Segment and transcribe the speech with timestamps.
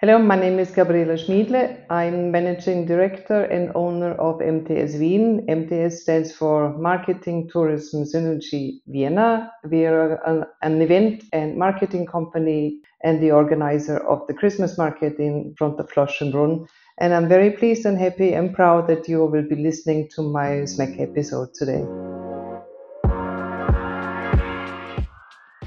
[0.00, 1.76] Hello, my name is Gabriela Schmidle.
[1.90, 5.44] I'm managing director and owner of MTS Wien.
[5.48, 9.50] MTS stands for Marketing Tourism Synergy Vienna.
[9.68, 15.18] We are an, an, event and marketing company and the organizer of the Christmas market
[15.18, 16.68] in front of Schloss Schönbrunn.
[16.98, 20.62] And I'm very pleased and happy and proud that you will be listening to my
[20.62, 21.82] SMAC episode today.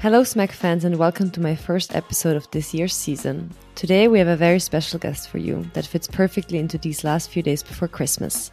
[0.02, 3.48] Hello, SMAC fans, and welcome to my first episode of this year's season.
[3.76, 7.30] Today, we have a very special guest for you that fits perfectly into these last
[7.30, 8.50] few days before Christmas.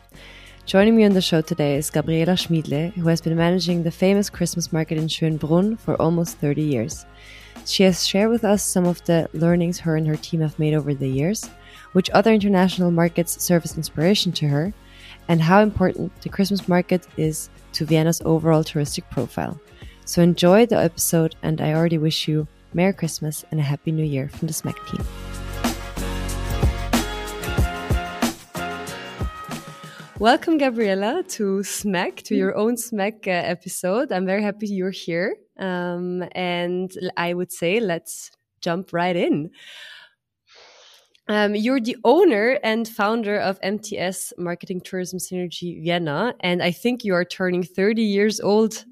[0.67, 4.29] Joining me on the show today is Gabriela Schmidle, who has been managing the famous
[4.29, 7.07] Christmas market in Schönbrunn for almost 30 years.
[7.65, 10.75] She has shared with us some of the learnings her and her team have made
[10.75, 11.49] over the years,
[11.93, 14.71] which other international markets serve as inspiration to her,
[15.27, 19.59] and how important the Christmas market is to Vienna's overall touristic profile.
[20.09, 24.03] So enjoy the episode, and I already wish you Merry Christmas and a Happy New
[24.03, 25.05] Year from the SMAC team.
[30.17, 34.11] Welcome, Gabriela, to SMAC, to your own SMAC uh, episode.
[34.11, 35.35] I'm very happy you're here.
[35.59, 38.31] Um, and I would say let's
[38.61, 39.51] jump right in.
[41.27, 47.03] Um, you're the owner and founder of MTS Marketing Tourism Synergy Vienna, and I think
[47.03, 48.85] you are turning 30 years old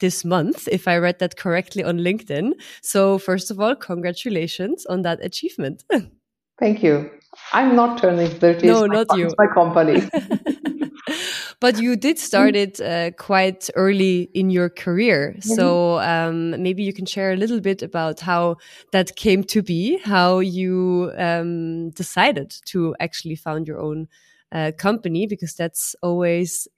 [0.00, 2.52] this month, if I read that correctly on LinkedIn.
[2.82, 5.84] So, first of all, congratulations on that achievement.
[6.58, 7.10] Thank you.
[7.52, 8.66] I'm not turning 30.
[8.66, 9.30] No, not my, you.
[9.38, 10.02] my company.
[11.60, 15.34] but you did start it uh, quite early in your career.
[15.34, 15.54] Mm -hmm.
[15.56, 18.56] So um, maybe you can share a little bit about how
[18.90, 24.08] that came to be, how you um, decided to actually found your own
[24.54, 26.68] uh, company, because that's always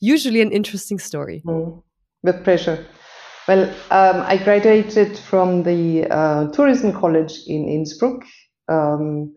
[0.00, 1.42] usually an interesting story.
[1.44, 1.82] Mm.
[2.22, 2.86] With pleasure.
[3.48, 8.24] Well, um, I graduated from the uh, tourism college in Innsbruck
[8.68, 9.34] um,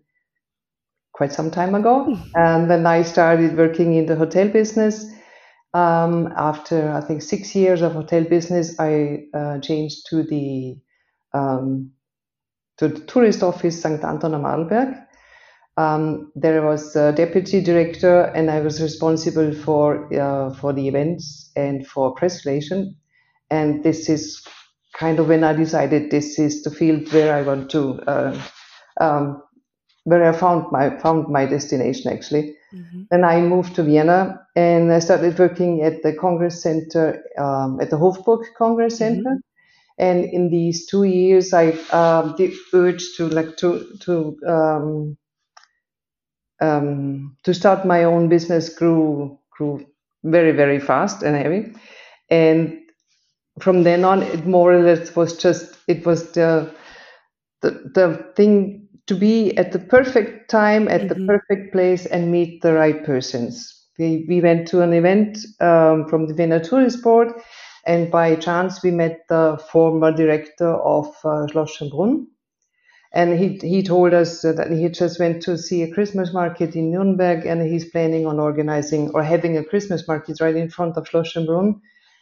[1.14, 5.06] quite some time ago, and then I started working in the hotel business.
[5.74, 10.76] Um, after I think six years of hotel business, I uh, changed to the
[11.34, 11.92] um,
[12.78, 14.04] to the tourist office St.
[14.04, 15.04] Anton am Arlberg.
[15.76, 21.52] Um, there was a deputy director, and I was responsible for uh, for the events
[21.56, 22.96] and for press relation.
[23.50, 24.46] And this is
[24.94, 28.42] kind of when I decided this is the field where I want to, uh,
[29.02, 29.42] um,
[30.04, 32.56] where I found my found my destination actually.
[32.74, 33.04] Mm-hmm.
[33.10, 37.90] Then I moved to Vienna and I started working at the Congress Center um, at
[37.90, 38.98] the Hofburg Congress.
[38.98, 39.30] Center.
[39.30, 39.38] Mm-hmm.
[40.00, 45.18] And in these two years, I um, the urge to like to to um,
[46.64, 49.86] um, to start my own business grew grew
[50.24, 51.74] very very fast and heavy,
[52.30, 52.80] and
[53.60, 56.74] from then on, it more or less was just it was the
[57.62, 61.10] the, the thing to be at the perfect time at mm-hmm.
[61.10, 63.70] the perfect place and meet the right persons.
[64.00, 67.34] We we went to an event um, from the Vienna Tourist Board,
[67.86, 72.28] and by chance we met the former director of uh, Schloss Schönbrunn
[73.14, 76.92] and he, he told us that he just went to see a Christmas market in
[76.92, 81.08] Nuremberg and he's planning on organizing or having a Christmas market right in front of
[81.08, 81.80] Schloss Schönbrunn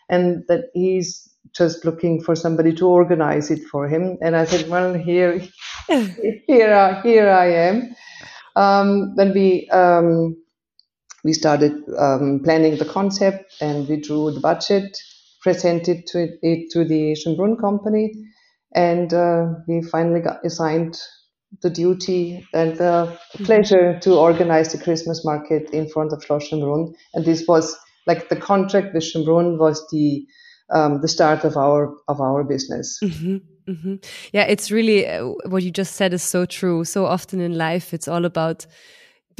[0.10, 4.18] and that he's just looking for somebody to organize it for him.
[4.22, 5.42] And I said, well, here,
[5.88, 7.96] here, I, here I am.
[8.58, 10.36] Um, then we, um,
[11.24, 14.98] we started um, planning the concept and we drew the budget,
[15.42, 18.14] presented to it, it to the Schönbrunn company
[18.74, 20.98] and uh, we finally got assigned
[21.62, 26.94] the duty and the pleasure to organize the Christmas market in front of Schloss Schönbrunn.
[27.14, 27.78] And this was
[28.08, 30.26] like the contract with Schönbrunn was the
[30.70, 32.98] um, the start of our of our business.
[33.04, 33.38] Mm-hmm,
[33.72, 33.96] mm-hmm.
[34.32, 36.86] Yeah, it's really uh, what you just said is so true.
[36.86, 38.66] So often in life, it's all about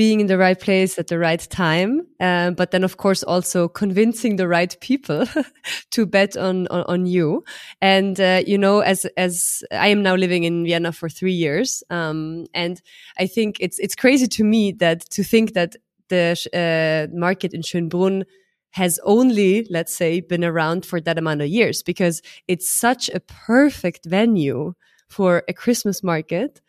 [0.02, 3.68] being in the right place at the right time, uh, but then of course also
[3.68, 5.28] convincing the right people
[5.92, 7.44] to bet on, on, on you.
[7.82, 11.84] And uh, you know, as as I am now living in Vienna for three years,
[11.92, 12.82] um, and
[13.20, 15.76] I think it's it's crazy to me that to think that
[16.10, 18.24] the uh, market in Schönbrunn
[18.72, 23.20] has only, let's say, been around for that amount of years because it's such a
[23.20, 24.74] perfect venue
[25.10, 26.60] for a Christmas market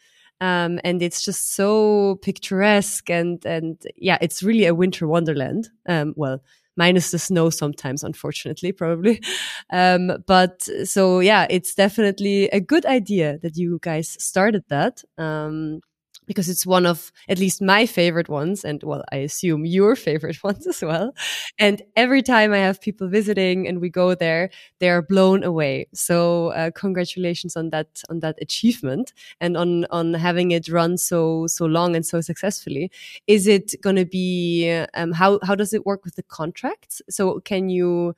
[0.43, 5.71] um, and it's just so picturesque and and yeah, it's really a winter wonderland.
[5.89, 6.43] Um, well,
[6.77, 9.23] minus the snow sometimes, unfortunately, probably.
[9.75, 15.03] Um, but so yeah, it's definitely a good idea that you guys started that.
[15.17, 15.81] Um,
[16.27, 20.43] because it's one of at least my favorite ones and well i assume your favorite
[20.45, 21.15] ones as well.
[21.59, 25.87] And every time i have people visiting and we go there they are blown away.
[25.95, 31.47] So uh, congratulations on that on that achievement and on on having it run so
[31.47, 32.91] so long and so successfully.
[33.27, 37.03] Is it going to be um, how how does it work with the contracts?
[37.11, 38.15] So can you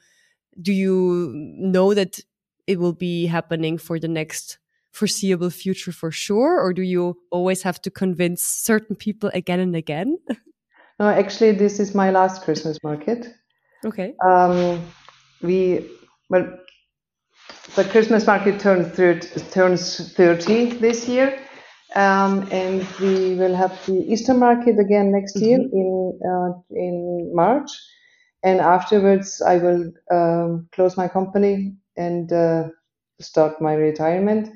[0.61, 2.21] do you know that
[2.67, 4.59] it will be happening for the next
[4.95, 9.77] foreseeable future for sure or do you always have to convince certain people again and
[9.77, 10.17] again?
[11.01, 13.27] No actually this is my last christmas market.
[13.85, 14.15] Okay.
[14.25, 14.81] Um,
[15.43, 15.91] we
[16.31, 16.47] well
[17.75, 18.95] the christmas market turns,
[19.51, 21.37] turns 30 this year.
[21.97, 25.77] Um, and we will have the easter market again next year mm-hmm.
[25.77, 27.71] in uh, in march.
[28.45, 32.69] And afterwards i will um, close my company and uh,
[33.21, 34.49] start my retirement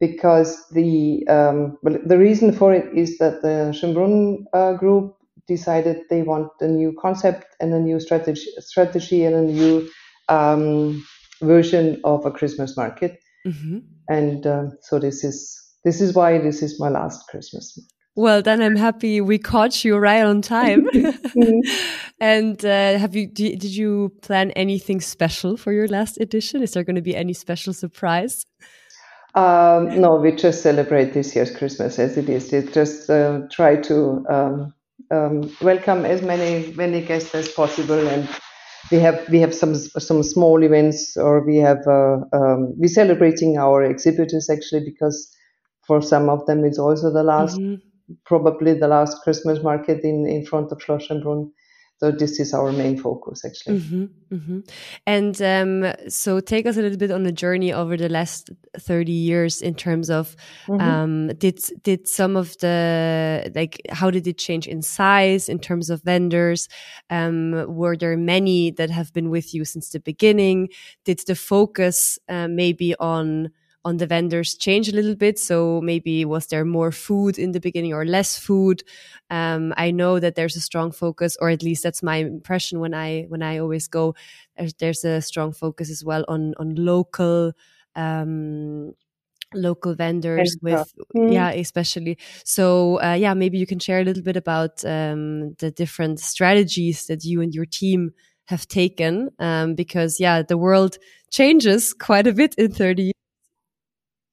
[0.00, 5.14] because the um, well, the reason for it is that the Schönbrunn uh, group
[5.46, 9.88] decided they want a new concept and a new strategy, strategy and a new
[10.28, 11.04] um,
[11.42, 13.20] version of a Christmas market.
[13.46, 13.78] Mm-hmm.
[14.08, 17.78] And uh, so this is this is why this is my last Christmas.
[18.16, 20.88] Well, then I'm happy we caught you right on time.
[21.30, 21.60] Mm-hmm.
[22.20, 26.60] and uh, have you did you plan anything special for your last edition?
[26.60, 28.44] Is there going to be any special surprise?
[29.34, 32.50] Um, no, we just celebrate this year's Christmas as it is.
[32.50, 34.74] We just uh, try to um,
[35.10, 38.28] um, welcome as many many guests as possible, and
[38.90, 43.56] we have we have some some small events, or we have uh, um, we're celebrating
[43.56, 45.32] our exhibitors actually because
[45.86, 48.14] for some of them it's also the last, mm-hmm.
[48.24, 51.50] probably the last Christmas market in in front of Schloss Schönbrunn.
[52.00, 53.80] So this is our main focus, actually.
[53.80, 54.60] Mm-hmm, mm-hmm.
[55.06, 58.48] And um, so, take us a little bit on a journey over the last
[58.78, 60.34] thirty years in terms of
[60.66, 60.80] mm-hmm.
[60.80, 65.90] um, did did some of the like how did it change in size in terms
[65.90, 66.68] of vendors?
[67.10, 70.70] Um, were there many that have been with you since the beginning?
[71.04, 73.50] Did the focus uh, maybe on
[73.84, 75.38] on the vendors change a little bit.
[75.38, 78.82] So maybe was there more food in the beginning or less food?
[79.30, 82.94] Um, I know that there's a strong focus, or at least that's my impression when
[82.94, 84.14] I when I always go.
[84.56, 87.52] There's, there's a strong focus as well on on local.
[87.96, 88.92] Um,
[89.52, 91.32] local vendors with mm.
[91.32, 95.72] yeah especially so uh, yeah maybe you can share a little bit about um, the
[95.72, 98.12] different strategies that you and your team
[98.44, 100.98] have taken um, because yeah the world
[101.32, 103.12] changes quite a bit in 30 years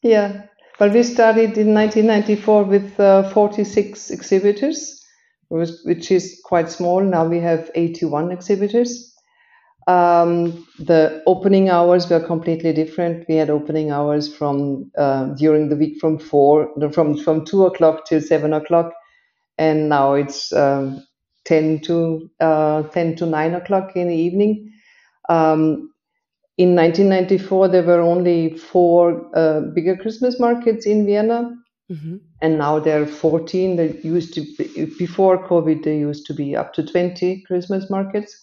[0.02, 0.44] yeah,
[0.80, 5.04] well, we started in 1994 with uh, 46 exhibitors,
[5.50, 7.02] which is quite small.
[7.02, 9.14] Now we have 81 exhibitors.
[9.88, 13.26] Um, the opening hours were completely different.
[13.30, 18.06] We had opening hours from uh, during the week from four, from from two o'clock
[18.06, 18.92] till seven o'clock,
[19.58, 21.06] and now it's um,
[21.46, 24.74] ten to uh, ten to nine o'clock in the evening.
[25.30, 25.94] Um,
[26.58, 31.56] in 1994, there were only four uh, bigger Christmas markets in Vienna,
[31.92, 32.18] mm-hmm.
[32.42, 33.76] and now there are 14.
[33.76, 38.36] There used to be, before COVID, there used to be up to 20 Christmas markets.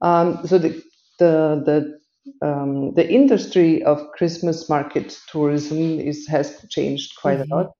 [0.00, 0.82] Um, so the
[1.20, 7.52] the the um, the industry of Christmas market tourism is has changed quite mm-hmm.
[7.52, 7.70] a lot.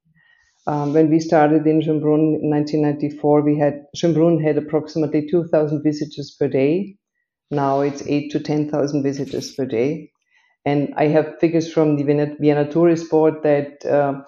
[0.69, 6.37] Um, when we started in Schönbrunn in 1994, we had Schönbrunn had approximately 2,000 visitors
[6.39, 6.97] per day
[7.51, 10.11] now it's eight to 10,000 visitors per day.
[10.65, 14.23] And I have figures from the Vienna, Vienna Tourist Board that uh,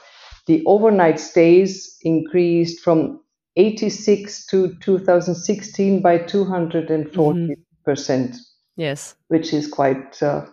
[0.46, 3.20] the overnight stays increased from
[3.56, 7.52] 86 to 2016 by 240 mm-hmm.
[7.84, 8.36] percent.
[8.76, 10.46] Yes, which is quite uh,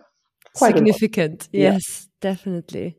[0.56, 1.48] quite significant.
[1.52, 2.32] Yes, yeah.
[2.32, 2.96] definitely.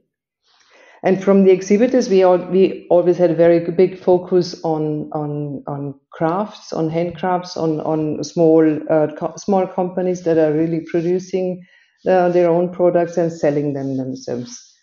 [1.04, 5.64] And from the exhibitors, we all, we always had a very big focus on on
[5.68, 11.64] on crafts, on handcrafts, on on small uh, co- small companies that are really producing
[12.08, 14.74] uh, their own products and selling them themselves.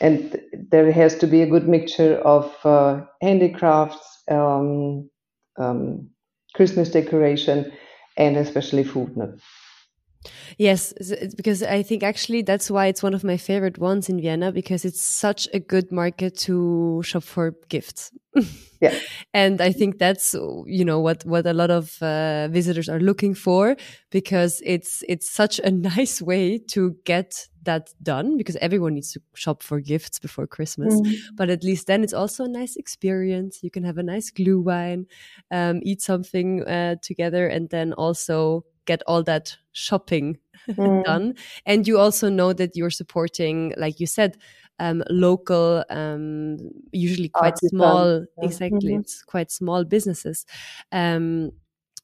[0.00, 0.40] And
[0.70, 5.08] there has to be a good mixture of uh, handicrafts, um,
[5.58, 6.10] um,
[6.54, 7.72] Christmas decoration,
[8.16, 9.16] and especially food.
[10.58, 10.92] Yes,
[11.36, 14.84] because I think actually that's why it's one of my favorite ones in Vienna because
[14.84, 18.10] it's such a good market to shop for gifts.
[18.80, 18.98] yeah.
[19.34, 23.34] And I think that's you know what what a lot of uh, visitors are looking
[23.34, 23.76] for
[24.10, 29.20] because it's it's such a nice way to get that done because everyone needs to
[29.34, 30.94] shop for gifts before Christmas.
[30.94, 31.14] Mm.
[31.34, 33.62] But at least then it's also a nice experience.
[33.62, 35.06] You can have a nice glühwein,
[35.50, 40.38] um, eat something uh, together, and then also get all that shopping
[40.68, 41.04] mm.
[41.04, 41.34] done.
[41.66, 44.36] And you also know that you're supporting, like you said,
[44.78, 46.58] um, local, um,
[46.92, 48.20] usually quite small.
[48.20, 48.44] Yeah.
[48.44, 49.00] Exactly, mm -hmm.
[49.00, 50.46] it's quite small businesses.
[50.92, 51.52] Um,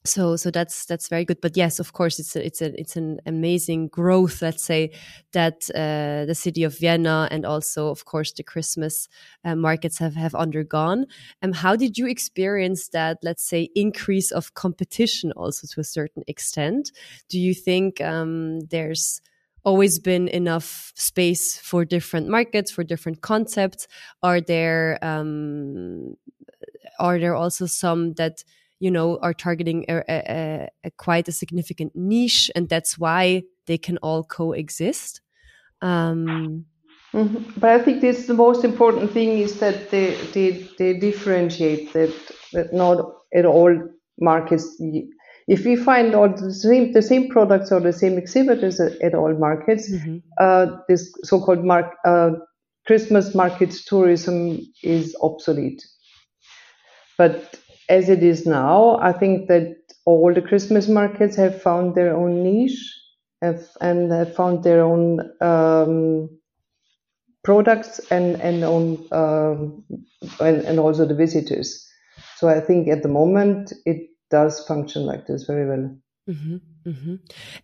[0.05, 1.41] so so that's that's very good.
[1.41, 4.91] But yes of course it's a, it's a it's an amazing growth let's say
[5.33, 9.09] that uh, the city of vienna and also of course the christmas
[9.45, 11.07] uh, markets have have undergone.
[11.43, 16.25] Um how did you experience that let's say increase of competition also to a certain
[16.27, 16.91] extent?
[17.29, 19.21] Do you think um there's
[19.65, 23.87] always been enough space for different markets for different concepts?
[24.23, 26.17] Are there um
[26.99, 28.45] are there also some that
[28.83, 33.79] you know are targeting a, a, a quite a significant niche and that's why they
[33.79, 35.21] can all coexist
[35.83, 36.65] um,
[37.15, 37.61] mm-hmm.
[37.61, 42.13] but i think this the most important thing is that they they, they differentiate that
[42.53, 42.99] that not
[43.33, 43.73] at all
[44.19, 44.67] markets
[45.47, 49.35] if we find all the same the same products or the same exhibitors at, all
[49.35, 50.19] markets mm-hmm.
[50.41, 52.31] uh, this so-called mark uh,
[52.85, 55.83] christmas markets tourism is obsolete
[57.19, 62.17] but as it is now, I think that all the Christmas markets have found their
[62.17, 62.99] own niche
[63.41, 66.29] have, and have found their own um,
[67.45, 69.85] products and and own um,
[70.41, 71.87] and, and also the visitors.
[72.37, 75.97] So I think at the moment it does function like this very well.
[76.29, 76.57] Mm-hmm,
[76.89, 77.15] mm-hmm.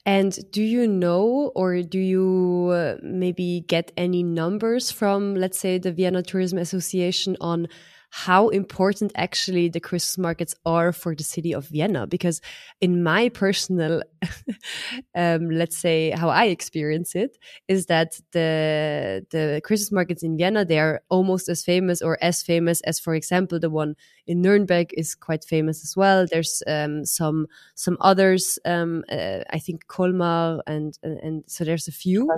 [0.04, 5.78] And do you know, or do you uh, maybe get any numbers from, let's say,
[5.78, 7.68] the Vienna Tourism Association on
[8.10, 12.06] how important actually the Christmas markets are for the city of Vienna.
[12.06, 12.40] Because
[12.80, 14.02] in my personal,
[15.14, 17.36] um, let's say how I experience it,
[17.68, 22.42] is that the the Christmas markets in Vienna they are almost as famous or as
[22.42, 23.94] famous as, for example, the one
[24.28, 26.26] in Nuremberg is quite famous as well.
[26.30, 28.58] There's um, some some others.
[28.64, 32.30] Um, uh, I think Colmar and, and, and so there's a few.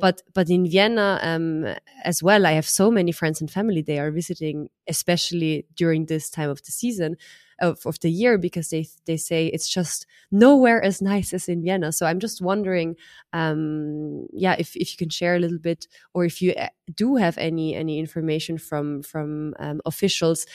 [0.00, 1.66] But but in Vienna um,
[2.04, 6.30] as well, I have so many friends and family they are visiting, especially during this
[6.30, 7.16] time of the season.
[7.60, 11.64] Of, of the year because they they say it's just nowhere as nice as in
[11.64, 11.90] Vienna.
[11.90, 12.94] So I'm just wondering,
[13.32, 17.16] um, yeah, if, if you can share a little bit, or if you uh, do
[17.16, 20.46] have any any information from from um, officials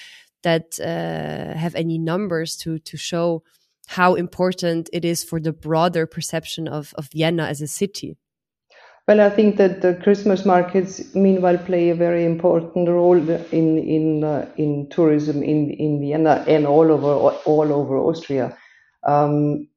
[0.44, 3.44] that uh, have any numbers to to show
[3.88, 8.18] how important it is for the broader perception of, of Vienna as a city.
[9.08, 13.18] Well, I think that the Christmas markets, meanwhile, play a very important role
[13.52, 18.58] in in uh, in tourism in in Vienna and all over all over Austria.
[19.06, 19.68] Um,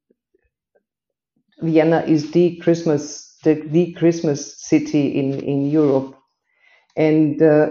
[1.61, 6.15] Vienna is the Christmas the, the Christmas city in in Europe,
[6.97, 7.71] and uh,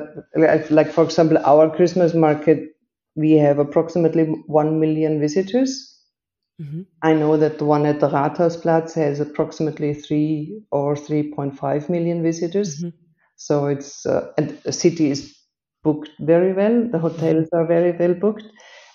[0.69, 2.74] like for example, our Christmas market
[3.15, 5.91] we have approximately 1 million visitors.
[6.61, 6.81] Mm-hmm.
[7.01, 12.77] I know that the one at the Rathausplatz has approximately 3 or 3.5 million visitors.
[12.77, 12.89] Mm-hmm.
[13.37, 15.35] So it's, uh, and the city is
[15.83, 16.87] booked very well.
[16.91, 18.45] The hotels are very well booked.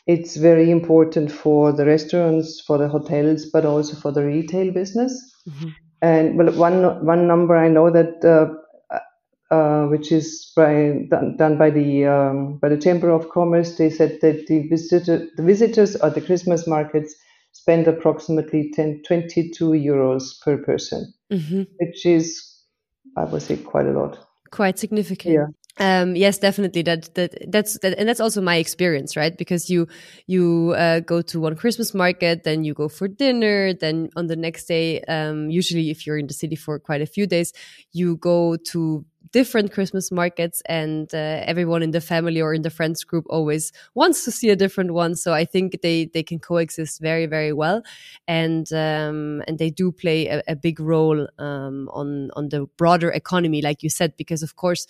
[0.06, 5.12] It's very important for the restaurants, for the hotels, but also for the retail business.
[5.48, 5.68] Mm-hmm.
[6.02, 8.54] And well, one one number I know that uh,
[9.50, 13.76] uh, which is by, done, done by the um, by the Chamber of Commerce.
[13.76, 17.14] They said that the visitor, the visitors at the Christmas markets
[17.52, 21.62] spend approximately 10, 22 euros per person, mm-hmm.
[21.78, 22.62] which is,
[23.16, 24.18] I would say, quite a lot.
[24.50, 25.34] Quite significant.
[25.34, 25.46] Yeah.
[25.78, 26.82] Um, yes, definitely.
[26.82, 29.36] That that that's that, and that's also my experience, right?
[29.36, 29.86] Because you
[30.26, 34.36] you uh, go to one Christmas market, then you go for dinner, then on the
[34.36, 37.52] next day, um, usually if you're in the city for quite a few days,
[37.92, 42.70] you go to different Christmas markets, and uh, everyone in the family or in the
[42.70, 45.14] friends group always wants to see a different one.
[45.14, 47.82] So I think they they can coexist very very well,
[48.26, 53.10] and um, and they do play a, a big role um, on on the broader
[53.10, 54.86] economy, like you said, because of course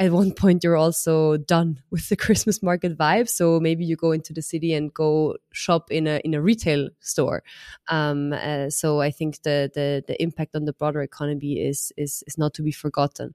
[0.00, 3.28] at one point you're also done with the Christmas market vibe.
[3.28, 6.88] So maybe you go into the city and go shop in a in a retail
[7.00, 7.42] store.
[7.88, 12.24] Um, uh, so I think the, the the impact on the broader economy is is
[12.26, 13.34] is not to be forgotten.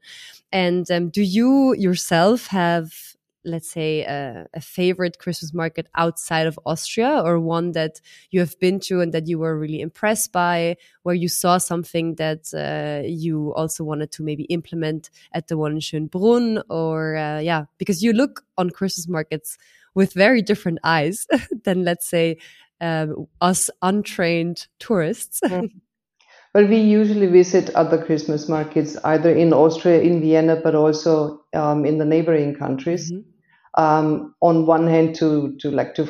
[0.52, 3.15] And um, do you yourself have
[3.46, 8.58] let's say a, a, favorite christmas market outside of austria or one that you have
[8.60, 13.08] been to and that you were really impressed by where you saw something that uh,
[13.08, 18.04] you also wanted to maybe implement at the one in schönbrunn or uh, yeah because
[18.04, 19.58] you look on christmas markets
[19.94, 21.28] with very different eyes
[21.64, 22.38] than let's say
[22.82, 25.70] um, us untrained tourists mm.
[26.54, 31.84] Well, we usually visit other Christmas markets, either in Austria, in Vienna, but also um,
[31.84, 33.12] in the neighboring countries.
[33.12, 33.35] Mm -hmm
[33.76, 36.08] um, on one hand to to like to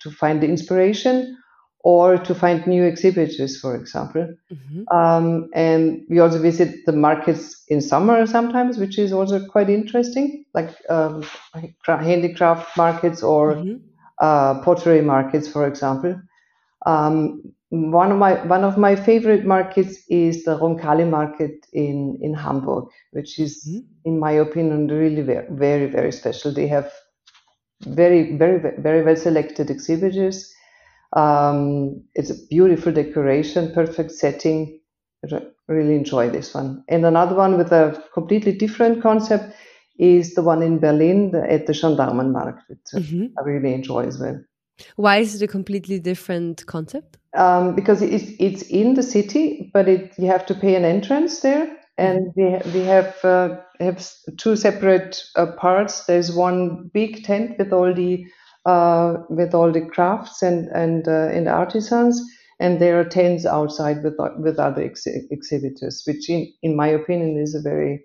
[0.00, 1.36] to find the inspiration
[1.80, 4.28] or to find new exhibitors, for example.
[4.52, 4.96] Mm-hmm.
[4.96, 10.44] Um, and we also visit the markets in summer sometimes, which is also quite interesting,
[10.54, 11.24] like um,
[11.86, 13.76] handicraft markets or mm-hmm.
[14.20, 16.20] uh, pottery markets, for example.
[16.84, 22.34] Um, one of my one of my favorite markets is the Roncalli market in in
[22.34, 23.80] Hamburg, which is, mm-hmm.
[24.04, 26.52] in my opinion, really very very very special.
[26.52, 26.92] They have
[27.82, 30.52] very very very well selected exhibitors
[31.14, 34.80] um, it's a beautiful decoration, perfect setting.
[35.32, 36.84] I really enjoy this one.
[36.88, 39.54] And another one with a completely different concept
[39.98, 43.26] is the one in Berlin the, at the Gendarmenmarkt, which mm-hmm.
[43.38, 44.40] I really enjoy as well.
[44.94, 47.17] Why is it a completely different concept?
[47.36, 51.40] Um, because it's, it's in the city, but it, you have to pay an entrance
[51.40, 51.76] there.
[51.98, 56.04] And we, we have uh, have two separate uh, parts.
[56.04, 58.24] There's one big tent with all the
[58.64, 62.22] uh, with all the crafts and and uh, and artisans,
[62.60, 67.36] and there are tents outside with with other ex- exhibitors, which in in my opinion
[67.36, 68.04] is a very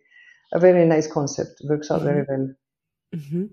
[0.53, 1.62] a very nice concept.
[1.70, 2.08] Works out mm-hmm.
[2.08, 2.56] very well.
[3.15, 3.46] Mm-hmm.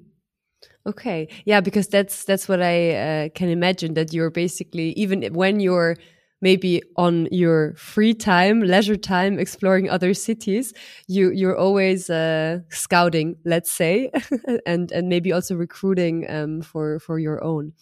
[0.87, 5.61] Okay, yeah, because that's that's what I uh, can imagine that you're basically even when
[5.61, 5.97] you're
[6.41, 10.73] maybe on your free time, leisure time, exploring other cities,
[11.07, 14.11] you you're always uh, scouting, let's say,
[14.67, 17.73] and and maybe also recruiting um, for for your own.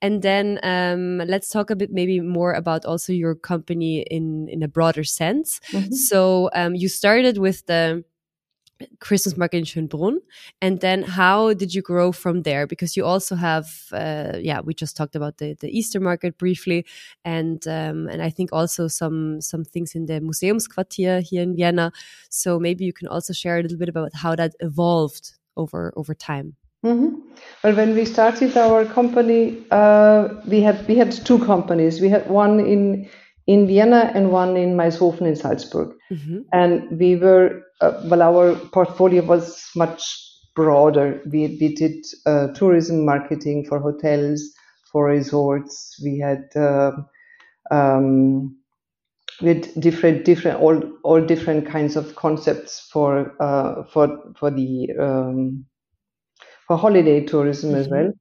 [0.00, 4.62] And then um, let's talk a bit maybe more about also your company in in
[4.62, 5.60] a broader sense.
[5.72, 5.92] Mm -hmm.
[5.92, 8.04] So um, you started with the
[9.00, 10.18] Christmas market in Schönbrunn,
[10.60, 12.66] and then how did you grow from there?
[12.66, 16.84] Because you also have, uh, yeah, we just talked about the, the Easter market briefly,
[17.24, 21.92] and um, and I think also some some things in the Museumsquartier here in Vienna.
[22.30, 26.14] So maybe you can also share a little bit about how that evolved over over
[26.14, 26.56] time.
[26.82, 27.12] Mm -hmm.
[27.62, 32.00] Well, when we started our company, uh, we had we had two companies.
[32.00, 33.08] We had one in
[33.48, 35.96] in Vienna and one in Maishofen in Salzburg.
[36.12, 36.40] Mm-hmm.
[36.52, 40.02] And we were, uh, well, our portfolio was much
[40.54, 41.22] broader.
[41.24, 44.52] We, we did uh, tourism marketing for hotels,
[44.92, 45.98] for resorts.
[46.04, 46.92] We had uh,
[47.70, 48.54] um,
[49.40, 55.64] with different different all all different kinds of concepts for uh, for for the um,
[56.66, 57.80] for holiday tourism mm-hmm.
[57.80, 58.12] as well.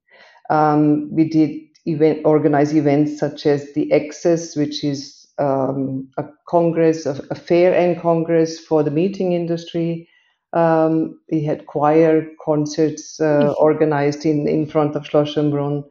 [0.50, 1.52] Um, we did
[1.86, 7.74] event organize events such as the Access, which is um, a congress, a, a, fair
[7.76, 10.10] and congress for the meeting industry.
[10.54, 13.54] Um, we had choir concerts uh, mm-hmm.
[13.58, 15.84] organized in, in front of Schloss Schönbrunn.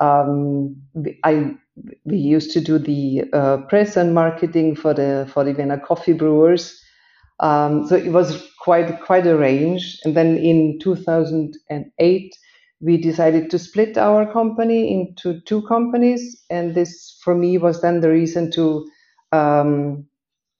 [0.00, 0.76] Um,
[1.24, 1.54] I
[2.04, 6.12] we used to do the uh, press and marketing for the for the Vienna coffee
[6.12, 6.78] brewers.
[7.40, 9.98] Um, so it was quite quite a range.
[10.04, 12.36] And then in 2008,
[12.82, 18.00] we decided to split our company into two companies, and this for me was then
[18.00, 18.90] the reason to,
[19.30, 20.04] um,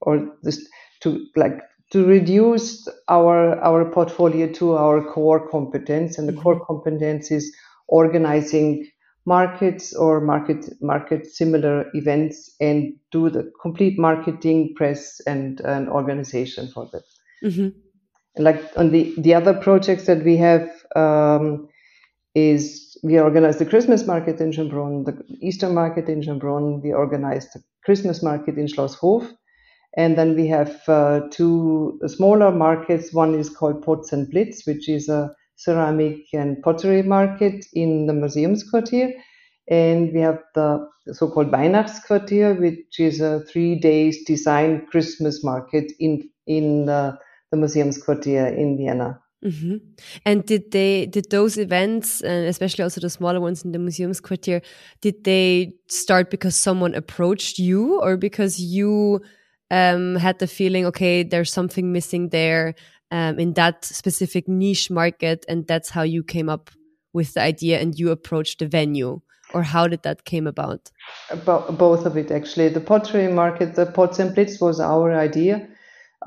[0.01, 0.65] or this
[1.01, 6.43] to like to reduce our our portfolio to our core competence, and the mm-hmm.
[6.43, 7.55] core competence is
[7.89, 8.89] organizing
[9.27, 16.69] markets or market market similar events and do the complete marketing, press, and and organization
[16.69, 17.03] for that.
[17.45, 17.71] Mm-hmm.
[18.41, 20.71] Like on the the other projects that we have.
[20.95, 21.69] Um,
[22.35, 27.49] is we organize the Christmas market in Schönbrunn, the Easter market in Schönbrunn, we organize
[27.53, 29.31] the Christmas market in Schlosshof,
[29.97, 33.13] and then we have uh, two smaller markets.
[33.13, 38.13] One is called Potz and Blitz, which is a ceramic and pottery market in the
[38.13, 39.13] Museumsquartier.
[39.69, 46.29] And we have the so-called Weihnachtsquartier, which is a three days design Christmas market in,
[46.47, 47.17] in uh,
[47.51, 49.22] the Museumsquartier in Vienna.
[49.45, 49.77] Mm-hmm.
[50.25, 54.63] And did they did those events, and especially also the smaller ones in the Museumsquartier,
[55.01, 59.21] did they start because someone approached you, or because you
[59.71, 62.75] um, had the feeling, okay, there's something missing there
[63.11, 66.71] um, in that specific niche market, and that's how you came up
[67.13, 69.21] with the idea and you approached the venue,
[69.53, 70.91] or how did that came about?
[71.31, 72.69] About both of it actually.
[72.69, 75.69] The pottery market, the Potz and Blitz was our idea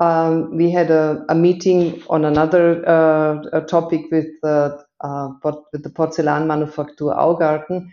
[0.00, 5.28] um, we had a, a, meeting on another uh, topic with, uh, uh,
[5.72, 7.88] with the Porzellan Manufaktur Augarten,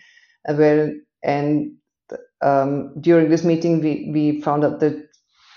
[0.48, 1.72] uh, where and
[2.42, 5.10] um, during this meeting we, we found out that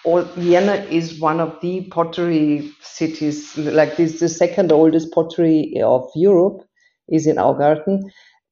[0.05, 6.09] all, Vienna is one of the pottery cities, like this the second oldest pottery of
[6.15, 6.63] Europe
[7.09, 8.05] is in Augarten,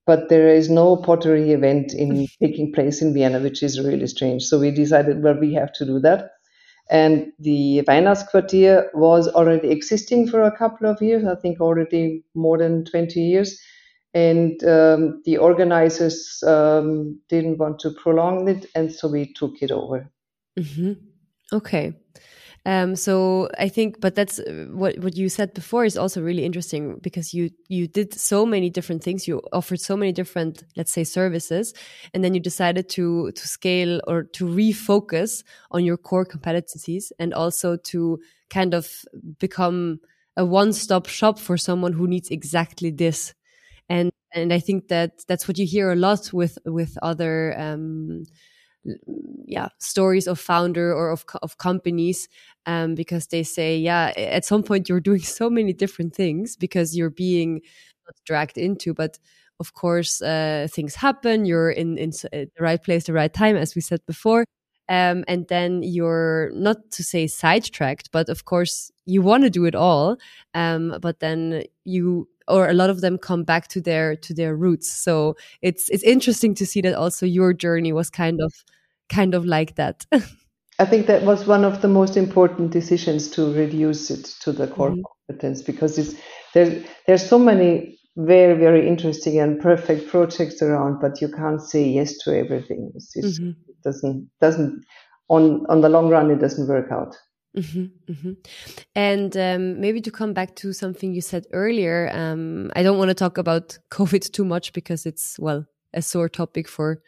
[0.04, 4.42] but there is no pottery event in taking place in Vienna, which is really strange.
[4.42, 6.30] So we decided, well, we have to do that.
[6.94, 12.57] And the Weihnachtsquartier was already existing for a couple of years, I think already more
[12.57, 13.61] than 20 years.
[14.14, 19.72] and um, the organizers um, didn't want to prolong it, and so we took it
[19.72, 20.09] over.
[20.57, 20.92] Mm-hmm.
[21.52, 21.94] Okay.
[22.66, 26.44] Um, so I think, but that's uh, what what you said before is also really
[26.46, 29.29] interesting because you you did so many different things.
[29.29, 31.74] You offered so many different, let's say, services,
[32.14, 37.35] and then you decided to to scale or to refocus on your core competencies and
[37.35, 38.88] also to kind of
[39.38, 40.00] become
[40.38, 43.35] a one stop shop for someone who needs exactly this.
[43.90, 47.55] And and I think that that's what you hear a lot with with other.
[47.59, 48.24] Um,
[49.46, 52.28] yeah stories of founder or of, of companies
[52.66, 56.96] um, because they say yeah at some point you're doing so many different things because
[56.96, 57.60] you're being
[58.26, 59.18] dragged into but
[59.60, 63.74] of course uh, things happen you're in, in the right place the right time as
[63.74, 64.44] we said before.
[64.86, 69.64] Um, and then you're not to say sidetracked but of course you want to do
[69.64, 70.18] it all
[70.52, 74.54] um, but then you or a lot of them come back to their to their
[74.54, 74.92] roots.
[74.92, 78.52] So it's it's interesting to see that also your journey was kind of
[79.08, 80.06] kind of like that
[80.78, 84.66] i think that was one of the most important decisions to reduce it to the
[84.66, 85.02] core mm -hmm.
[85.02, 86.14] competence because it's
[86.52, 91.92] there there's so many very very interesting and perfect projects around but you can't say
[91.92, 93.70] yes to everything it's, it's, mm -hmm.
[93.70, 94.84] it doesn't doesn't
[95.26, 97.14] on on the long run it doesn't work out
[97.54, 98.36] Mm -hmm, mm -hmm.
[98.94, 103.08] And um, maybe to come back to something you said earlier, um, I don't want
[103.08, 107.00] to talk about COVID too much because it's, well, a sore topic for,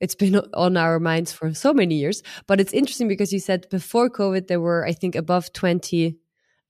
[0.00, 2.22] it's been on our minds for so many years.
[2.46, 6.16] But it's interesting because you said before COVID, there were, I think, above 20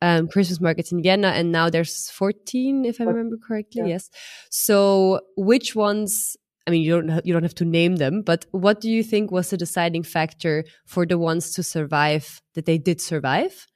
[0.02, 3.82] um, Christmas markets in Vienna, and now there's 14, if I remember correctly.
[3.82, 3.88] Yeah.
[3.88, 4.10] Yes.
[4.50, 6.36] So which ones
[6.66, 9.30] I mean, you don't you don't have to name them, but what do you think
[9.30, 13.66] was the deciding factor for the ones to survive that they did survive,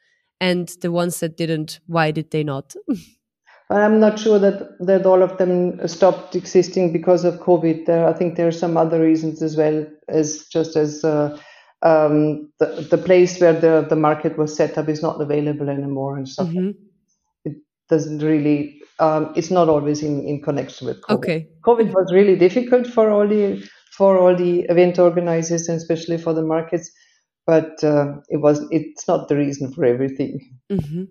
[0.40, 1.78] and the ones that didn't?
[1.86, 2.74] Why did they not?
[3.70, 7.86] I'm not sure that that all of them stopped existing because of COVID.
[7.86, 11.38] There, I think there are some other reasons as well as just as uh,
[11.82, 16.16] um, the the place where the the market was set up is not available anymore
[16.16, 16.48] and stuff.
[16.48, 16.74] Mm -hmm.
[17.44, 17.56] It
[17.88, 21.14] doesn't really um, it's not always in, in connection with COVID.
[21.14, 21.48] Okay.
[21.66, 26.32] COVID was really difficult for all the for all the event organizers and especially for
[26.32, 26.90] the markets,
[27.50, 30.34] but uh, it was it's not the reason for everything.
[30.68, 31.06] Mm -hmm.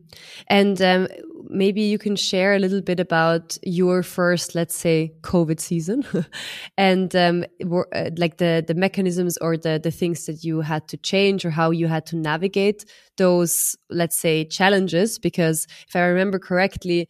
[0.47, 1.07] And um,
[1.49, 6.05] maybe you can share a little bit about your first, let's say, COVID season,
[6.89, 10.97] and um, uh, like the the mechanisms or the the things that you had to
[11.01, 15.19] change or how you had to navigate those, let's say, challenges.
[15.19, 17.07] Because if I remember correctly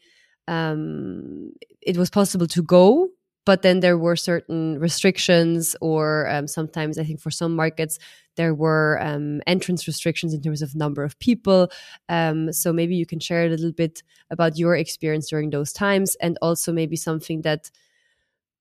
[0.50, 3.10] um, it was possible to go,
[3.46, 7.98] but then there were certain restrictions, or um, sometimes I think for some markets
[8.36, 11.70] there were um, entrance restrictions in terms of number of people.
[12.08, 16.16] Um, so maybe you can share a little bit about your experience during those times,
[16.22, 17.72] and also maybe something that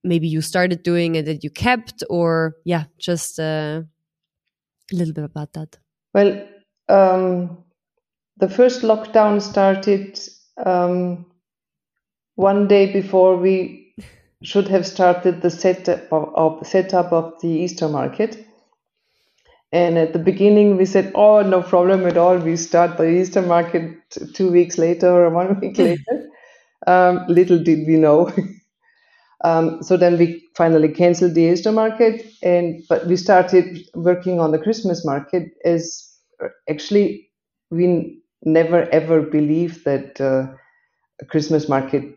[0.03, 3.81] maybe you started doing and that you kept, or yeah, just uh,
[4.91, 5.77] a little bit about that.
[6.13, 6.47] Well,
[6.87, 7.63] um,
[8.37, 10.19] the first lockdown started
[10.65, 11.25] um,
[12.35, 13.88] one day before we
[14.43, 18.45] should have started the setup of, of, setup of the Easter market.
[19.71, 22.37] And at the beginning, we said, "Oh, no problem at all.
[22.37, 23.97] We start the Easter market
[24.33, 26.29] two weeks later or one week later."
[26.87, 28.31] Um, little did we know.
[29.43, 34.51] um, so then we finally canceled the Easter market, and but we started working on
[34.51, 35.51] the Christmas market.
[35.65, 36.09] As
[36.69, 37.29] actually,
[37.69, 40.47] we never ever believed that uh,
[41.21, 42.15] a Christmas market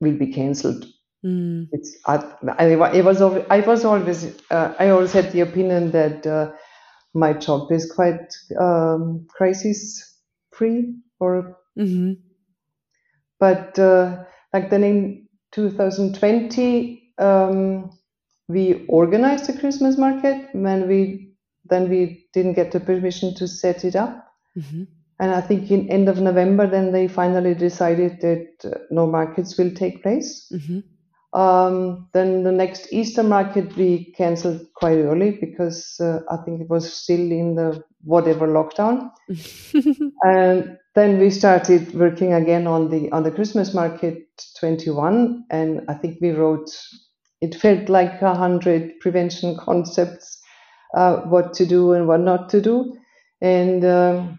[0.00, 0.86] will be cancelled.
[1.24, 1.68] Mm.
[1.72, 2.16] It's I,
[2.58, 6.52] I, it was I was always uh, I always had the opinion that uh,
[7.12, 10.16] my job is quite um, crisis
[10.52, 12.12] free or mm-hmm.
[13.40, 17.90] but uh, like then in 2020 um,
[18.46, 21.32] we organized a Christmas market when we
[21.64, 24.32] then we didn't get the permission to set it up.
[24.56, 24.84] Mm-hmm.
[25.20, 29.58] And I think in end of November, then they finally decided that uh, no markets
[29.58, 30.50] will take place.
[30.52, 30.78] Mm-hmm.
[31.34, 36.70] Um, then the next Easter market we cancelled quite early because uh, I think it
[36.70, 39.10] was still in the whatever lockdown.
[40.24, 44.26] and then we started working again on the on the Christmas market
[44.58, 46.70] 21, and I think we wrote.
[47.40, 50.40] It felt like a hundred prevention concepts,
[50.96, 52.96] uh, what to do and what not to do,
[53.40, 53.84] and.
[53.84, 54.38] Um,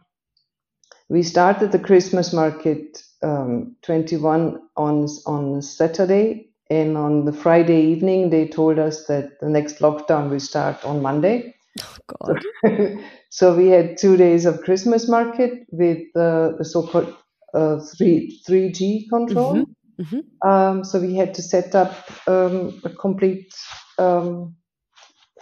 [1.10, 8.30] we started the Christmas market um, 21 on on Saturday, and on the Friday evening
[8.30, 11.56] they told us that the next lockdown will start on Monday.
[11.82, 12.44] Oh God!
[12.66, 12.98] So,
[13.30, 17.16] so we had two days of Christmas market with uh, the so-called
[17.54, 19.56] uh, three three G control.
[19.56, 19.72] Mm-hmm.
[20.02, 20.50] Mm-hmm.
[20.50, 21.94] Um, so we had to set up
[22.28, 23.54] um, a complete
[23.98, 24.56] um,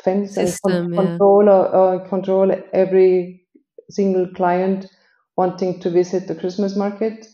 [0.04, 1.02] fence System, and con- yeah.
[1.02, 3.46] control uh, control every
[3.90, 4.88] single client
[5.36, 7.28] wanting to visit the Christmas market.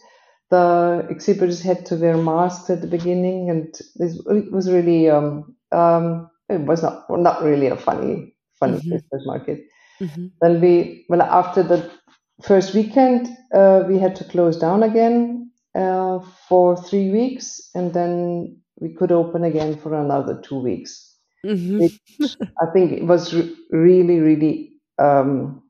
[0.53, 5.55] The exhibitors had to wear masks at the beginning, and this, it was really um,
[5.71, 8.89] um, it was not not really a funny funny mm-hmm.
[8.89, 9.59] Christmas market.
[9.99, 10.27] Mm-hmm.
[10.41, 11.89] Then we well after the
[12.43, 18.61] first weekend uh, we had to close down again uh, for three weeks, and then
[18.79, 21.17] we could open again for another two weeks.
[21.45, 21.79] Mm-hmm.
[21.79, 21.99] Which
[22.61, 25.63] I think it was re- really really um,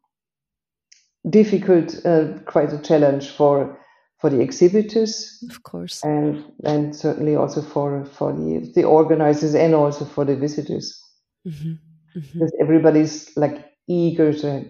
[1.29, 3.79] difficult, uh, quite a challenge for
[4.23, 9.75] for the exhibitors, of course, and and certainly also for for the the organizers and
[9.75, 10.97] also for the visitors,
[11.45, 11.71] mm-hmm.
[11.71, 12.19] Mm-hmm.
[12.21, 14.63] because everybody's like eager to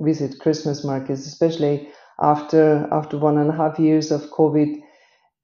[0.00, 1.88] visit Christmas markets, especially
[2.20, 4.76] after after one and a half years of COVID.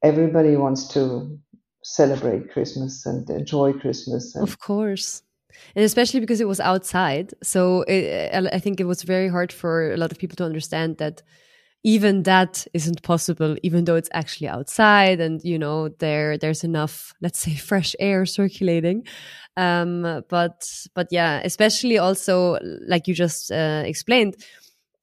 [0.03, 1.39] Everybody wants to
[1.83, 4.35] celebrate Christmas and enjoy Christmas.
[4.35, 5.23] And of course
[5.73, 9.93] and especially because it was outside so it, i think it was very hard for
[9.93, 11.21] a lot of people to understand that
[11.85, 17.13] even that isn't possible even though it's actually outside and you know there there's enough
[17.21, 19.05] let's say fresh air circulating
[19.55, 24.35] um, but but yeah especially also like you just uh, explained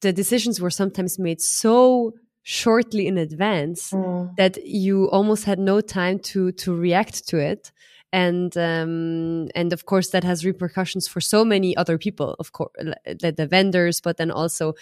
[0.01, 4.37] the decisions were sometimes made so shortly in advance mm.
[4.37, 7.71] that you almost had no time to to react to it
[8.13, 12.73] and um, and of course that has repercussions for so many other people of course
[13.07, 14.75] the, the vendors but then also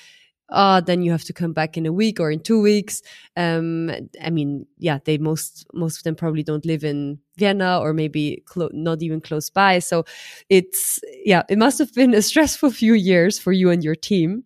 [0.51, 3.03] ah, then you have to come back in a week or in two weeks.
[3.37, 3.91] Um,
[4.23, 8.45] I mean, yeah, they most most of them probably don't live in Vienna or maybe
[8.57, 9.79] not even close by.
[9.79, 10.05] So
[10.49, 14.45] it's yeah, it must have been a stressful few years for you and your team.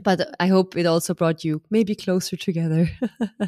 [0.00, 2.88] But I hope it also brought you maybe closer together.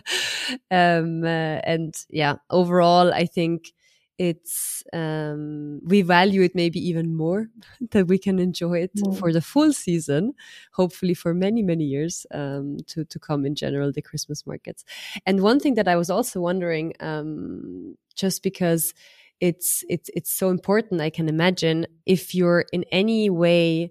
[0.72, 3.72] um, uh, and yeah, overall, I think
[4.21, 7.49] it's um, we value it maybe even more
[7.93, 9.19] that we can enjoy it mm.
[9.19, 10.35] for the full season
[10.73, 14.85] hopefully for many many years um, to to come in general the christmas markets
[15.25, 18.93] and one thing that i was also wondering um, just because
[19.41, 23.91] it's it's it's so important i can imagine if you're in any way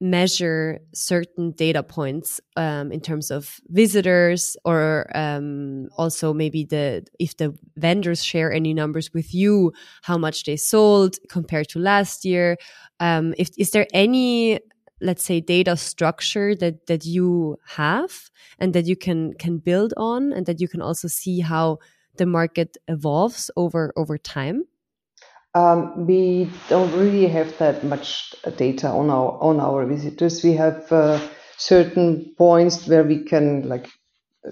[0.00, 7.36] measure certain data points um, in terms of visitors or um, also maybe the if
[7.36, 12.56] the vendors share any numbers with you how much they sold compared to last year.
[13.00, 14.60] Um, if is there any
[15.00, 20.32] let's say data structure that that you have and that you can can build on
[20.32, 21.78] and that you can also see how
[22.16, 24.64] the market evolves over over time
[25.58, 30.42] um, we don't really have that much data on our on our visitors.
[30.44, 31.18] We have uh,
[31.56, 33.88] certain points where we can like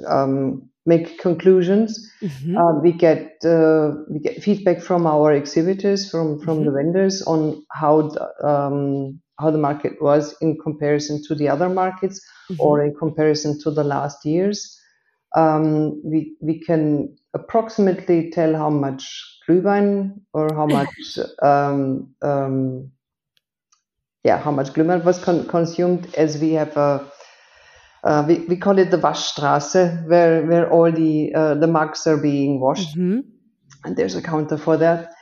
[0.07, 1.91] um, make conclusions.
[2.23, 2.57] Mm-hmm.
[2.57, 6.67] Uh, we get uh, we get feedback from our exhibitors, from from mm-hmm.
[6.67, 11.69] the vendors on how the, um, how the market was in comparison to the other
[11.69, 12.61] markets mm-hmm.
[12.61, 14.59] or in comparison to the last years.
[15.37, 19.03] Um, we we can approximately tell how much
[19.49, 22.91] Glühwein or how much um, um,
[24.25, 26.91] yeah how much Glühwein was con- consumed as we have a
[28.05, 32.17] uh, we, we call it the Waschstraße where where all the uh, the mugs are
[32.17, 33.21] being washed mm-hmm.
[33.85, 35.13] and there's a counter for that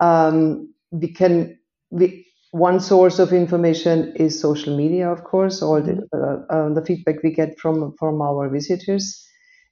[0.00, 1.58] um, we can
[1.90, 6.52] we one source of information is social media of course all the mm-hmm.
[6.52, 9.06] uh, uh, the feedback we get from from our visitors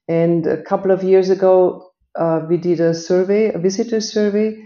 [0.08, 4.62] and a couple of years ago uh, we did a survey, a visitor survey,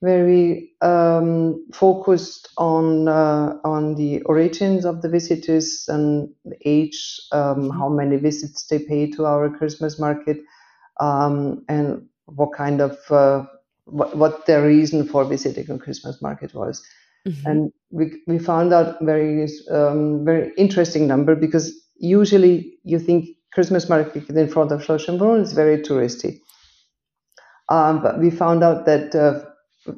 [0.00, 7.20] where we um, focused on uh, on the origins of the visitors and the age,
[7.32, 10.38] um, how many visits they pay to our Christmas market,
[11.00, 13.44] um, and what kind of uh,
[13.84, 16.82] what, what their reason for visiting a Christmas market was.
[17.26, 17.46] Mm-hmm.
[17.48, 23.88] And we, we found out very um, very interesting number because usually you think Christmas
[23.88, 26.40] market in front of Schloss Schönbrunn is very touristy.
[27.68, 29.44] Um, but we found out that uh,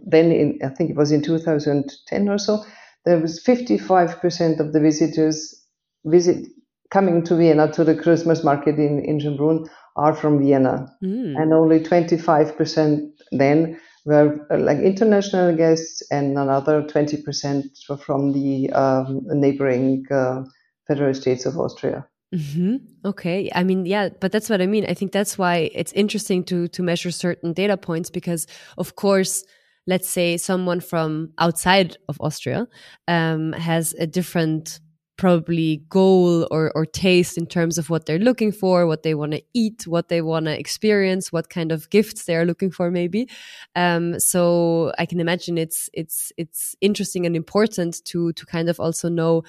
[0.06, 2.64] then, in, I think it was in 2010 or so,
[3.04, 5.64] there was 55% of the visitors
[6.04, 6.46] visit
[6.90, 10.92] coming to Vienna to the Christmas market in, in Schönbrunn are from Vienna.
[11.02, 11.40] Mm.
[11.40, 18.70] And only 25% then were uh, like international guests, and another 20% were from the
[18.70, 20.42] um, neighboring uh,
[20.88, 22.06] federal states of Austria.
[22.34, 22.76] Mm-hmm.
[23.04, 23.50] Okay.
[23.54, 24.86] I mean, yeah, but that's what I mean.
[24.88, 28.46] I think that's why it's interesting to to measure certain data points because,
[28.78, 29.44] of course,
[29.86, 32.68] let's say someone from outside of Austria
[33.08, 34.78] um, has a different
[35.16, 39.32] probably goal or, or taste in terms of what they're looking for, what they want
[39.32, 42.90] to eat, what they want to experience, what kind of gifts they are looking for,
[42.90, 43.28] maybe.
[43.76, 48.78] Um, so I can imagine it's it's it's interesting and important to to kind of
[48.78, 49.42] also know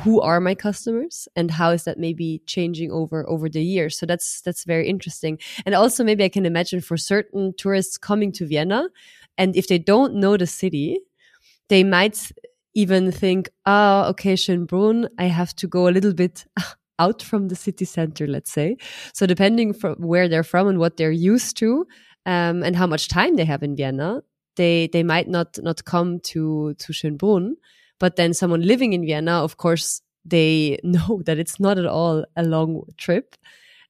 [0.00, 4.06] who are my customers and how is that maybe changing over over the years so
[4.06, 8.46] that's that's very interesting and also maybe i can imagine for certain tourists coming to
[8.46, 8.88] vienna
[9.36, 11.00] and if they don't know the city
[11.68, 12.32] they might
[12.74, 16.46] even think, oh, okay, Schönbrunn, I have to go a little bit
[16.98, 18.76] out from the city center, let's say.
[19.12, 21.86] So depending from where they're from and what they're used to,
[22.26, 24.22] um, and how much time they have in Vienna,
[24.56, 27.52] they they might not not come to to Schönbrunn.
[27.98, 32.24] But then someone living in Vienna, of course, they know that it's not at all
[32.36, 33.36] a long trip.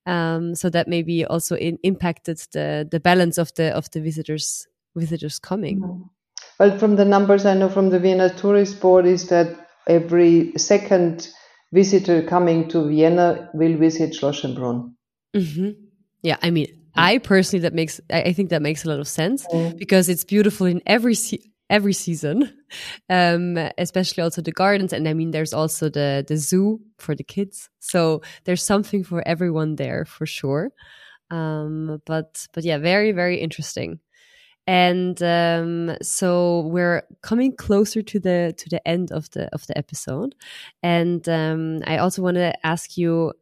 [0.07, 4.67] Um, so that maybe also in, impacted the the balance of the of the visitors
[4.97, 5.79] visitors coming.
[5.79, 6.11] Mm -hmm.
[6.59, 9.49] Well, from the numbers I know from the Vienna Tourist Board is that
[9.87, 11.29] every second
[11.73, 14.95] visitor coming to Vienna will visit Schloss Schönbrunn.
[15.37, 15.71] Mm-hmm.
[16.23, 19.47] Yeah, I mean, I personally that makes I think that makes a lot of sense
[19.47, 19.79] mm.
[19.79, 21.15] because it's beautiful in every
[21.71, 22.53] every season,
[23.11, 27.25] um, especially also the gardens, and I mean, there's also the the zoo for the
[27.25, 30.71] kids, so there's something for everyone there for sure.
[31.31, 34.01] Um, but but yeah, very very interesting.
[34.67, 39.77] And um, so we're coming closer to the to the end of the of the
[39.79, 40.35] episode.
[40.83, 43.33] And um, i also want to ask you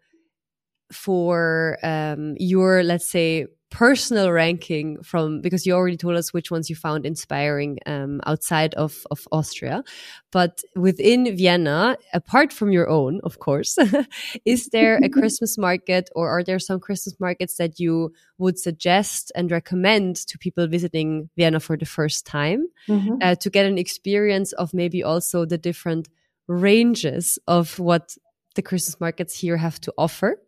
[0.92, 6.70] for um, your let's say personal ranking from because you already told us which ones
[6.70, 9.82] you found inspiring um, outside of, of Austria,
[10.30, 13.76] but within Vienna, apart from your own, of course,
[14.44, 19.32] is there a Christmas market or are there some Christmas markets that you would suggest
[19.34, 23.22] and recommend to people visiting Vienna for the first time mm -hmm.
[23.22, 26.08] uh, to get an experience of maybe also the different
[26.48, 28.16] ranges of what
[28.54, 30.38] the Christmas markets here have to offer?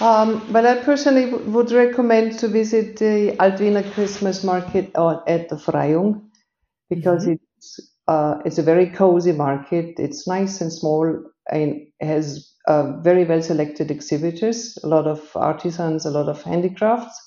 [0.00, 6.30] Um, but I personally would recommend to visit the Altwiener Christmas market at the Freiung
[6.90, 7.34] because mm-hmm.
[7.56, 9.94] it's uh, it's a very cozy market.
[9.98, 16.04] It's nice and small and has uh, very well selected exhibitors, a lot of artisans,
[16.04, 17.20] a lot of handicrafts.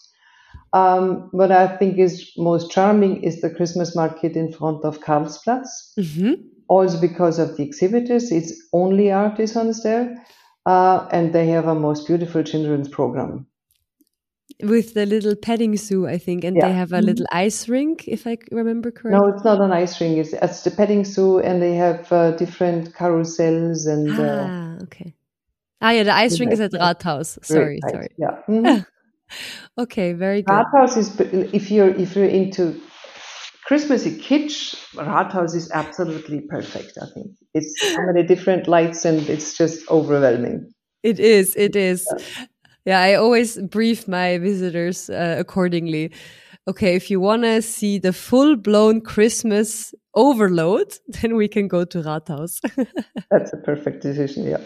[0.74, 5.70] Um, what I think is most charming is the Christmas market in front of Karlsplatz.
[5.98, 6.34] Mm-hmm.
[6.68, 10.18] Also because of the exhibitors, it's only artisans there
[10.68, 13.48] uh, and they have a most beautiful children's program
[14.64, 16.68] with the little petting zoo, I think, and yeah.
[16.68, 17.46] they have a little mm-hmm.
[17.46, 19.20] ice rink, if I remember correctly.
[19.20, 20.18] No, it's not an ice rink.
[20.18, 24.10] It's, it's the petting zoo, and they have uh, different carousels and.
[24.20, 25.14] Uh, ah, uh, okay.
[25.82, 27.44] Ah, yeah, the ice rink is at Rathaus.
[27.46, 28.10] Sorry, sorry.
[28.18, 28.42] Yeah.
[29.30, 29.82] Mm-hmm.
[29.82, 30.54] okay, very good.
[30.54, 31.20] Rathaus is
[31.54, 32.80] if you're if you're into
[33.68, 36.98] Christmassy kitsch, Rathaus is absolutely perfect.
[37.02, 40.72] I think it's so many different lights and it's just overwhelming.
[41.04, 41.54] It is.
[41.58, 42.08] It is.
[42.10, 42.46] Yeah,
[42.86, 46.14] yeah I always brief my visitors uh, accordingly.
[46.70, 51.84] Okay, if you want to see the full blown Christmas overload, then we can go
[51.84, 52.60] to Rathaus.
[53.32, 54.46] That's a perfect decision.
[54.46, 54.62] Yeah.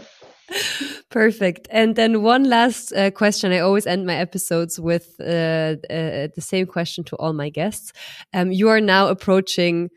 [1.09, 1.67] Perfect.
[1.71, 3.51] And then one last uh, question.
[3.51, 7.93] I always end my episodes with uh, uh, the same question to all my guests.
[8.33, 9.89] Um, you are now approaching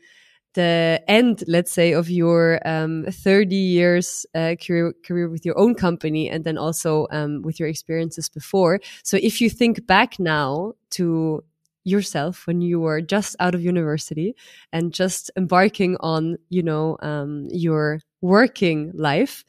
[0.53, 5.75] the end, let's say, of your um, 30 years uh, career, career with your own
[5.75, 8.79] company and then also um, with your experiences before.
[9.03, 11.43] So if you think back now to
[11.83, 14.35] yourself when you were just out of university
[14.73, 19.45] and just embarking on, you know, um, your working life.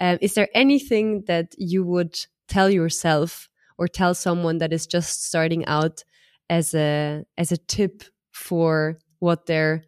[0.00, 5.24] Um, is there anything that you would tell yourself or tell someone that is just
[5.24, 6.04] starting out
[6.50, 9.82] as a as a tip for what they're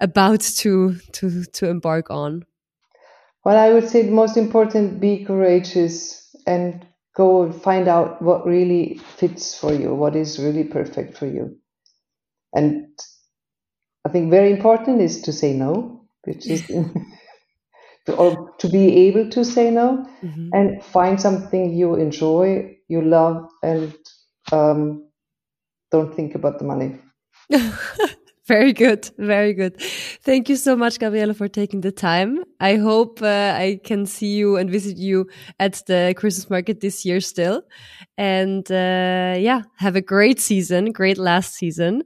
[0.00, 2.44] about to to to embark on?
[3.44, 8.46] Well, I would say the most important: be courageous and go and find out what
[8.46, 11.56] really fits for you, what is really perfect for you.
[12.54, 12.88] And
[14.04, 16.64] I think very important is to say no, which is
[18.06, 20.48] to, or to be able to say no mm-hmm.
[20.52, 23.94] and find something you enjoy, you love, and
[24.50, 25.04] um,
[25.90, 26.98] don't think about the money.
[28.46, 29.80] very good, very good.
[30.22, 32.42] Thank you so much, Gabriela, for taking the time.
[32.60, 35.28] I hope uh, I can see you and visit you
[35.60, 37.62] at the Christmas market this year still.
[38.18, 42.02] And uh, yeah, have a great season, great last season.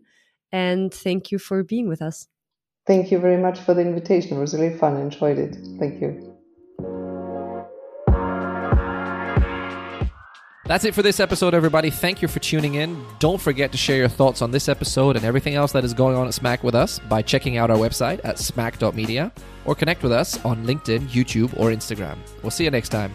[0.53, 2.29] And thank you for being with us.
[2.87, 4.37] Thank you very much for the invitation.
[4.37, 4.97] It was really fun.
[4.97, 5.57] I enjoyed it.
[5.79, 6.37] Thank you.
[10.67, 11.91] That's it for this episode, everybody.
[11.91, 13.01] Thank you for tuning in.
[13.21, 16.17] Don't forget to share your thoughts on this episode and everything else that is going
[16.17, 19.31] on at Smack with us by checking out our website at smack.media
[19.65, 22.19] or connect with us on LinkedIn, YouTube, or Instagram.
[22.43, 23.15] We'll see you next time.